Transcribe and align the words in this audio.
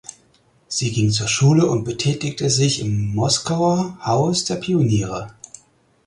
Sie 0.67 0.91
ging 0.91 1.11
zur 1.11 1.27
Schule 1.27 1.67
und 1.67 1.83
betätigte 1.83 2.49
sich 2.49 2.79
im 2.79 3.13
Moskauer 3.13 3.99
Haus 4.03 4.45
der 4.45 4.55
Pioniere. 4.55 5.31